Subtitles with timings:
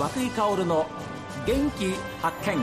[0.00, 0.86] 和井薫の
[1.46, 1.92] 元気
[2.22, 2.56] 発見。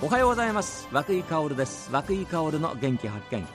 [0.00, 0.88] おはようございます。
[0.90, 1.90] 和井薫です。
[1.92, 3.46] 和井薫の元気発見。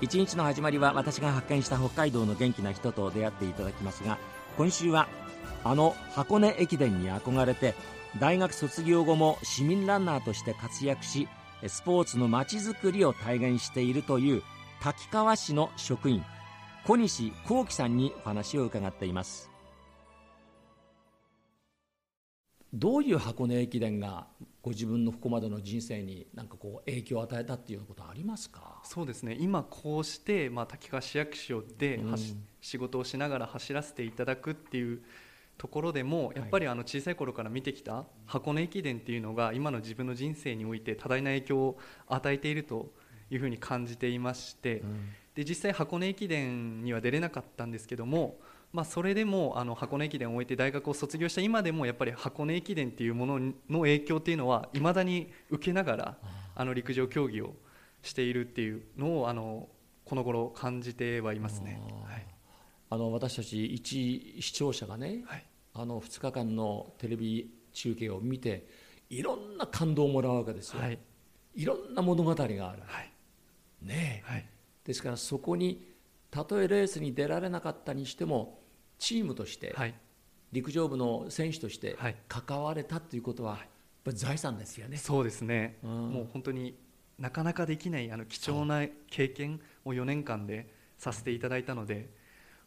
[0.00, 4.16] 一日の始まりは私が発見した北海道の元気な人と出会っていただきますが
[4.56, 5.08] 今週は
[5.64, 7.74] あの箱根駅伝に憧れて
[8.20, 11.26] 大学卒業後も市民ランナーとして活躍し
[11.66, 14.44] スポーツのまちづくりを体現しているという
[14.80, 16.24] 滝川市の職員
[16.90, 19.48] 小西幸喜さんにお話を伺っています。
[22.72, 24.26] どういう箱根駅伝が
[24.60, 28.80] ご自分のここまでの人生に何かこう影響を与えたっていうことはありますか？
[28.82, 29.36] そうですね。
[29.38, 32.16] 今こうして、まあ、滝川市役所で、うん、
[32.60, 35.00] 仕事をしながら走らせていただくっていう
[35.58, 41.78] ところでもやっぱりあの小さい頃から見てきた箱根駅伝っていうのが今の自分の人生において多大な影響を
[42.08, 42.90] 与えていると
[43.30, 44.82] いうふうに感じていまして、
[45.34, 48.38] で実際箱根駅伝には出れなかったんですけども、
[48.72, 56.16] まあ、それでもあの箱根駅伝を終えて大学を卒業した今でもやっぱり箱根駅伝っていうものの影響っていうのはいまだに受けながら
[56.54, 57.54] あの陸上競技を
[58.02, 59.68] しているっていうのをあの
[60.04, 61.80] この頃感じてはいますね。
[62.04, 62.26] はい、
[62.90, 65.44] あの私たち一視聴者がね、はい、
[65.74, 68.66] あの2日間のテレビ中継を見て
[69.08, 70.98] いろんな感動をもらうわけですよ、はい、
[71.54, 72.68] いろんな物語がある、は
[73.00, 73.09] い、
[73.82, 74.46] ねはい、
[74.84, 75.86] ですからそこに
[76.30, 78.60] たとえレースに出られなかったにしても
[78.98, 79.94] チームとして、はい、
[80.52, 81.96] 陸上部の選手として
[82.28, 83.60] 関われたということは、やっ
[84.04, 84.96] ぱり財産ですよね。
[84.96, 86.78] そうですね、うん、もう本当に
[87.18, 92.10] なかなかできないあの貴重な経験を4年間でさせていただいたので、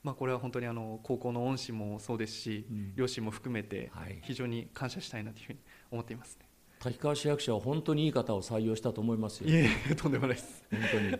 [0.03, 5.59] まあ、これは本当にあの高校の恩師もそうですし、うん、両親も含めて非常に感謝したいなというふうに
[5.91, 6.45] 思っていますね。
[6.83, 9.49] 滝川市役所は本当にいい方を採用したと思いますよ。
[9.49, 9.53] い
[9.89, 10.65] えとんでもないです。
[10.69, 11.17] 本当に。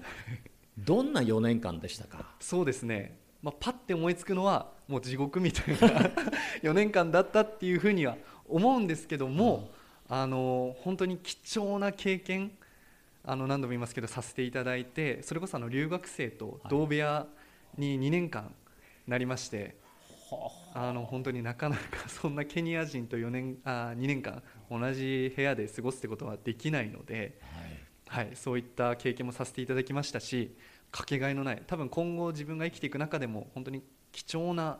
[0.77, 2.25] どんな4年間でしたか？
[2.41, 3.17] そうですね。
[3.41, 5.87] まあ、パッて思いつくのはもう地獄みたいな
[6.63, 9.69] 4年間だったっていうふうには思うんですけども、
[10.09, 12.51] うん、あの本当に貴重な経験
[13.23, 17.25] あの何度も言いますけどさせていただいてそれこそあの留学生と同部屋
[17.77, 18.53] に2年間
[19.07, 19.77] なりまして、
[20.73, 27.39] あの本当になかなかそんなケニア人と4年あ2年間同じ部屋で過ごすってことはできないので、
[28.07, 30.55] はい、はい、そういった経験もさせていただきましたし
[30.91, 34.79] かけがえのない多分今後自分が生きていく中でも本当に貴重な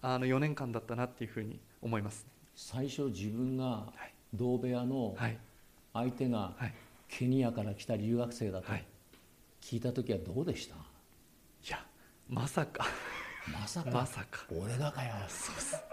[0.00, 3.92] あの4年間だったなっていうふうに思います、最初自分が
[4.34, 5.16] 同部屋の
[5.92, 6.54] 相手が
[7.08, 8.72] ケニアから来た留学生だと
[9.60, 10.78] 聞いた時はどうでした、い
[11.70, 11.84] や
[12.28, 12.86] まさか
[13.50, 13.90] まさか。
[13.90, 14.44] まさか。
[14.50, 15.84] 俺がかよそうです。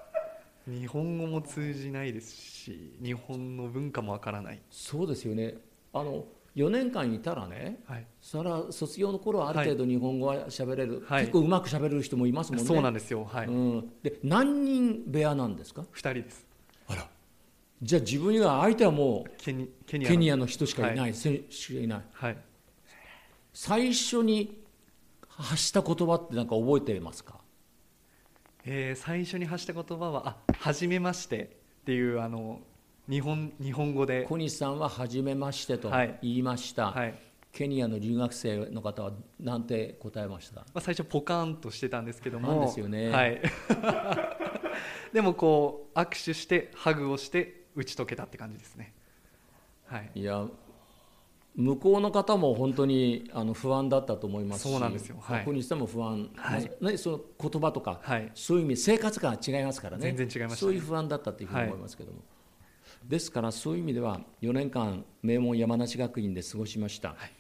[0.68, 4.62] 日本語も通じないですし日本の文化もわからない。
[4.70, 5.56] そうですよね。
[5.94, 12.68] あの4年間いたらね、はい、それは卒業の頃はある程度日本語はしゃべれる、はい、結構うまくしゃべれる人もいますもんね。
[12.68, 16.46] そうなんですよ、はい、うん、で何人部屋なんですか？2人です。
[16.88, 17.08] あら。
[17.82, 20.46] じゃあ自分には相手はもうケニアの。
[20.46, 22.38] 人しかいない、選手しかいない、はい、
[23.54, 24.59] 最初に
[25.40, 27.40] 発した言葉って何か覚えていますか？
[28.66, 32.60] えー、最初に発した言葉は「あ初めまして」っていうあの
[33.10, 34.26] 日本日本語で。
[34.26, 35.90] 小西さんは「初めまして」と
[36.22, 37.16] 言いました、はい、
[37.52, 42.62] ケニアの留学生の方は何て答えました、まあ、最初ポカンとしてたんですけども。
[42.66, 43.42] ですよね、はい、
[45.14, 48.94] でもこう握手してハグをして打ち解けたって感じですね、
[49.86, 50.46] はい、いや
[51.60, 56.72] 向こうの方も本当にあの不安だったと思いますしそうなんですよ、はい、ここにしても不安、はい。
[56.80, 60.04] ね、その言葉とか、はい、そういう意味生活感が違いますからね。
[60.04, 62.24] 全然違います、ね、そういう不安だったというふうに思いますけども、は
[63.06, 67.32] い、ですからそういう意味では4年間名門山梨学院で過ごしました、はい、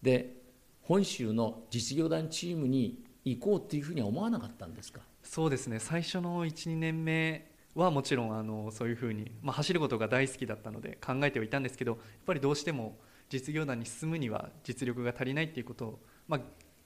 [0.00, 0.34] で
[0.80, 5.02] 本州の実業団チームに行こうっていうふうには思わなかったんですか？
[5.22, 5.78] そうですね。
[5.78, 12.96] 最初の12年目はもちろんあのそういうふうに、まあ、走ることが大好きだったので考えてはいたんですけどやっぱりどうしても
[13.38, 15.98] 実業団に進むには実力が足りないっていうことを、
[16.28, 16.40] まあ、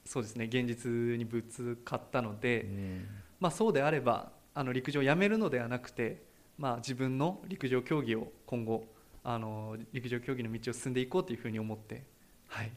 [0.05, 3.09] そうですね現実にぶつかったので、うん、
[3.41, 6.23] まあ、そうであればあの陸上をやめるのではなくて、
[6.57, 8.87] まあ、自分の陸上競技を今後
[9.25, 12.05] あの陸上競技の道を進んでいこうというふうに思って、
[12.47, 12.71] はい、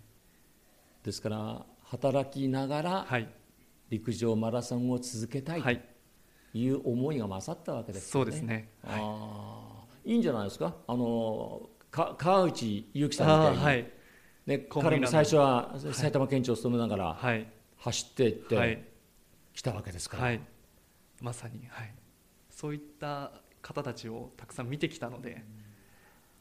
[1.03, 3.07] ですから働きながら
[3.89, 6.69] 陸上マラソンを続けたいとい。
[6.71, 8.11] う思いが勝ったわけですね。
[8.11, 10.75] そうですね、はい、あいいんじゃないですか？
[10.87, 13.91] あのか川内優輝さんみたいに、はい、
[14.45, 17.45] ね、彼も最初は埼玉県庁を務めながら
[17.77, 18.85] 走っていって
[19.53, 20.41] きたわけですから、はい、
[21.21, 21.93] まさに、はい、
[22.49, 23.31] そういった
[23.61, 25.43] 方たちをたくさん見てきたので、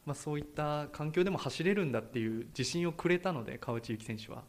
[0.05, 4.43] まあ、そういった環境でも走れるんだっていう自信をくれたので川内優輝選手は。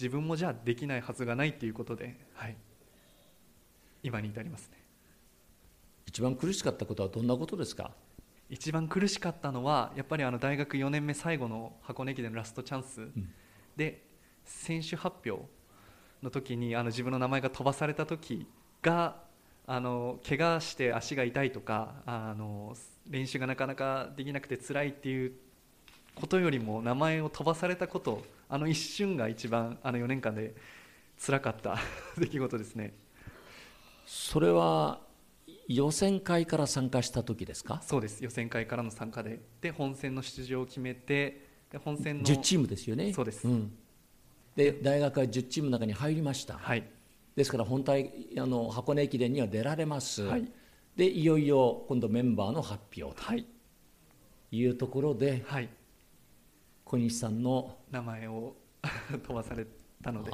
[0.00, 2.56] 自分もじゃあできないはずがないっていうことで、はい、
[4.02, 4.82] 今に至りますね。
[6.06, 7.90] 一番苦しかったことはどんなことですか？
[8.50, 13.08] 一番苦しかったのはやっぱりあの大学4年目最後の箱根駅伝のラストチャンス
[13.76, 14.04] で、
[14.44, 15.48] 選手発表
[16.22, 18.46] の時にあの自分の名前が飛ばされた時
[18.82, 19.16] が
[19.66, 22.74] あの怪我して足が痛いとかあの
[23.08, 25.32] 練習がなかなかできなくて辛いっていう
[26.16, 30.54] ことよりも名前を飛ばされたことあの一瞬が一番あの4年間で
[31.24, 31.78] 辛かった
[32.18, 32.94] 出来事ですね。
[34.06, 35.00] それは
[35.72, 37.80] 予選会から参加した時ですか？
[37.82, 38.24] そうです。
[38.24, 39.38] 予選会からの参加で。
[39.60, 43.12] で本戦の出場を決めてで本戦の10チームですよね。
[43.12, 43.72] そうです、うん、
[44.56, 46.54] で大学は10チームの中に入りました。
[46.54, 46.82] はい。
[47.36, 50.50] ですから本体あの箱根駅伝には出られます、はい、
[50.96, 53.34] でいよいよ今度メンバーの発表と
[54.50, 54.66] い。
[54.66, 55.68] うところで、はい、
[56.84, 58.56] 小西さんの名前を
[59.22, 59.64] 飛ばされ
[60.02, 60.32] たので。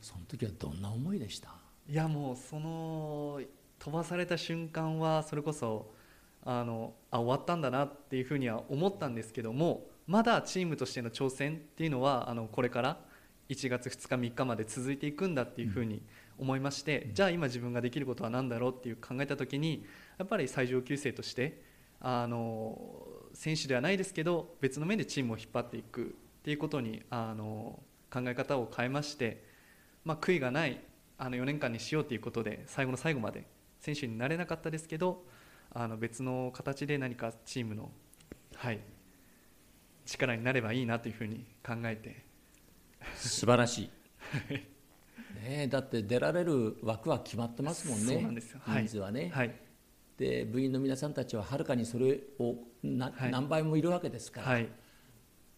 [0.00, 1.54] その時はどんな思いでした？
[1.88, 3.40] いやもうその
[3.82, 5.92] 飛ばされた瞬間はそれこそ
[6.44, 13.00] あのあ終わったんだなっていうふうには思ったんですけどもまだチームとしての挑戦っていうのはあのこれから
[13.48, 16.00] 1月2日3日まで続いていくんだっていうふうに
[16.38, 19.84] 思いまして、うん、じゃあ今自分ができることは何だろうっていう考えた時に
[20.16, 21.60] やっぱり最上級生として
[22.00, 22.78] あの
[23.34, 26.06] 選手ではないですけど別の面でチームを引っ張っていくっ
[26.44, 27.80] ていうことにあの
[28.12, 29.44] 考え方を変えまして、
[30.04, 30.80] まあ、悔いがない
[31.18, 33.44] あの4年間にしようということで最後の最後まで
[33.82, 35.24] 選手になれなかったですけど
[35.72, 37.90] あの別の形で何かチームの、
[38.54, 38.80] はい、
[40.06, 42.24] 力になればいいなというふうに考えて。
[43.16, 43.90] 素晴らしい。
[45.44, 48.60] ね、だって出られる枠は決まってますもんね、そうなんですよ。
[48.66, 49.54] 人数はね、はい、
[50.16, 54.68] で部員の皆さんたちははるかにそれをな、はい、何倍もいるわけですから、はい、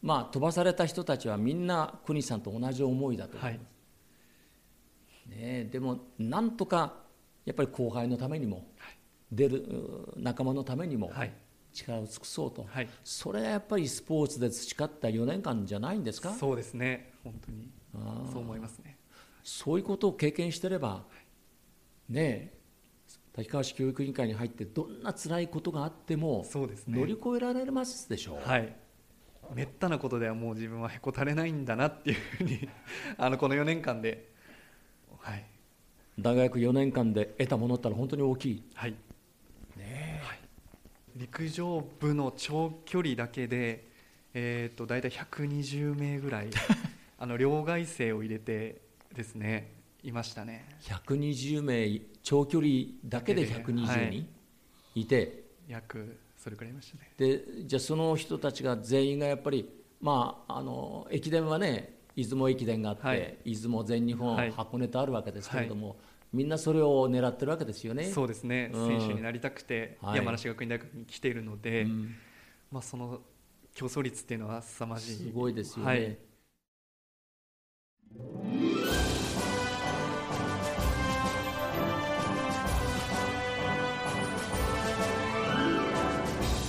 [0.01, 3.65] まあ、飛ばされた人たちはみんな国さんと同じ思いだと思いま
[5.27, 7.04] す、ね、でもなんとか
[7.45, 8.67] やっぱり後輩のためにも、
[9.31, 9.67] 出る
[10.17, 11.11] 仲間のためにも
[11.73, 16.33] 力を尽くそうと、はい、それがやっぱりスポーツで培った4年間じゃないんですか？
[16.33, 17.13] そうですね。
[17.25, 17.71] 本当に
[18.33, 18.99] そう思いますね。
[19.43, 21.05] そういうことを経験してれば、
[22.09, 22.53] ね
[23.35, 28.77] 滝川市教育委員会に入ってどんな辛いことがあってもね、乗り越えられますでしょう、はい。
[29.53, 32.69] めったなことではもう自分はへこたれないんだなっていうふうに
[33.19, 34.33] あのこの4年間で、
[35.19, 35.45] はい、
[36.19, 38.95] 大学4年間で得たものったら本当に大きい、はい。
[39.77, 40.39] ねはい、
[41.17, 43.89] 陸上部の長距離だけで、
[44.33, 46.51] えーと、大体120名ぐらい
[47.19, 48.81] あの両替生を入れて
[49.15, 49.73] ですね
[50.05, 50.65] いましたね。
[50.83, 52.73] 120名長距離
[53.05, 54.29] だけで120人
[54.95, 55.29] いて、はい、
[55.69, 57.11] 約それくらいいましたね。
[57.17, 59.69] でじゃあその人たちが全員がやっぱり
[60.01, 65.97] まああの駅伝はね出雲駅伝があって、はい、出雲全日本、はい、箱根とあるわけですけれども、はい、
[66.33, 68.05] みんなそれを狙ってるわけですよね。
[68.05, 72.15] そうですね、うん、選手になりたくて、山梨学院大学に来ているので、うん、
[72.71, 73.21] まあ、その
[73.75, 75.17] 競争率っていうのは凄まじい。
[75.17, 76.19] すごいですよね、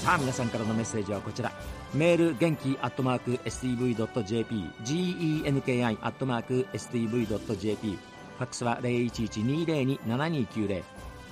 [0.05, 1.51] さあ皆さんからのメッセージはこちら。
[1.95, 10.83] メール元気アットマーク STV.jp genki アットマーク STV.jp ファックスは0112027290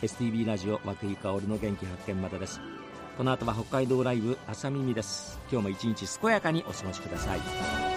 [0.02, 2.60] STV ラジオ和久井薫の元気発見までです。
[3.16, 5.40] この後は北海道ライブ朝耳です。
[5.52, 7.93] 今日も一日健やかにお過ごしください。